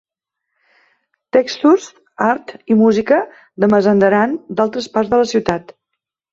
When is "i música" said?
2.69-3.21